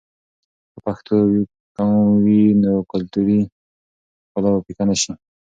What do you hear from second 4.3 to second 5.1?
به پیکه نه